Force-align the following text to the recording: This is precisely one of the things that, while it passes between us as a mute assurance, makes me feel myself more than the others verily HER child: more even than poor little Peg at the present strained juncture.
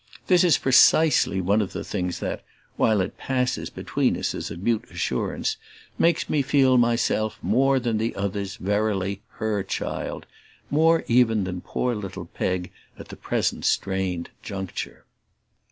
This 0.25 0.43
is 0.43 0.57
precisely 0.57 1.41
one 1.41 1.61
of 1.61 1.73
the 1.73 1.83
things 1.83 2.17
that, 2.21 2.43
while 2.75 3.01
it 3.01 3.19
passes 3.19 3.69
between 3.69 4.17
us 4.17 4.33
as 4.33 4.49
a 4.49 4.57
mute 4.57 4.85
assurance, 4.89 5.57
makes 5.99 6.27
me 6.27 6.41
feel 6.41 6.75
myself 6.79 7.37
more 7.43 7.79
than 7.79 7.99
the 7.99 8.15
others 8.15 8.55
verily 8.55 9.21
HER 9.33 9.61
child: 9.61 10.25
more 10.71 11.03
even 11.07 11.43
than 11.43 11.61
poor 11.61 11.93
little 11.93 12.25
Peg 12.25 12.71
at 12.97 13.09
the 13.09 13.15
present 13.15 13.63
strained 13.63 14.31
juncture. 14.41 15.05